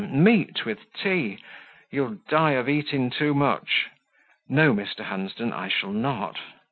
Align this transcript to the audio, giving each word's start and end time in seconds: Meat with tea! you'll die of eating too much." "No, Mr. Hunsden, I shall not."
Meat 0.09 0.65
with 0.65 0.91
tea! 0.95 1.37
you'll 1.91 2.15
die 2.27 2.53
of 2.53 2.67
eating 2.67 3.11
too 3.11 3.35
much." 3.35 3.89
"No, 4.49 4.73
Mr. 4.73 5.01
Hunsden, 5.01 5.53
I 5.53 5.67
shall 5.67 5.91
not." 5.91 6.39